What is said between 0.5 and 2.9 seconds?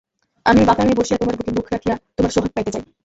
ঐ বাতায়নে বসিয়া তােমার বুকে মুখ রাখিয়া তােমার সােহাগ পাইতে চাই।